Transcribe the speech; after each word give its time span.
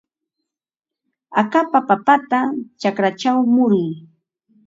Akapa 1.41 1.79
papata 1.87 2.39
chakrachaw 2.81 3.37
muruy. 3.53 3.89